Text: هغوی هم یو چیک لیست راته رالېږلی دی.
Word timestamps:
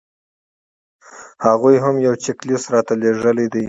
هغوی 1.45 1.75
هم 1.83 1.95
یو 2.05 2.13
چیک 2.23 2.37
لیست 2.47 2.67
راته 2.73 2.93
رالېږلی 2.95 3.47
دی. 3.53 3.59